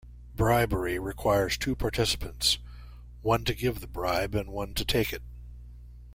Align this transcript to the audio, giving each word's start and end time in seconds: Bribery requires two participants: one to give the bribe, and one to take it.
Bribery 0.33 0.97
requires 0.97 1.59
two 1.59 1.75
participants: 1.75 2.57
one 3.21 3.43
to 3.45 3.53
give 3.53 3.81
the 3.81 3.87
bribe, 3.87 4.33
and 4.33 4.49
one 4.51 4.73
to 4.73 4.83
take 4.83 5.13
it. 5.13 5.21